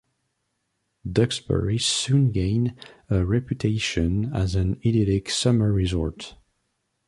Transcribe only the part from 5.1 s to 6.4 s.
summer resort.